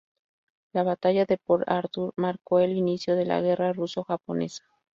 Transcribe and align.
La 0.73 0.81
batalla 0.81 1.25
de 1.27 1.37
Port 1.37 1.61
Arthur 1.69 2.11
marcó 2.17 2.59
el 2.59 2.71
inicio 2.75 3.15
de 3.15 3.25
la 3.27 3.39
guerra 3.39 3.71
ruso-japonesa. 3.71 4.63